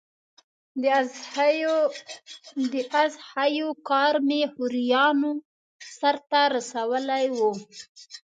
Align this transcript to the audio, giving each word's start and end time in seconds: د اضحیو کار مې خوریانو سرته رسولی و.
د 2.71 2.75
اضحیو 3.07 3.69
کار 3.89 4.13
مې 4.27 4.41
خوریانو 4.53 5.31
سرته 5.97 6.41
رسولی 6.55 7.25
و. 7.37 7.39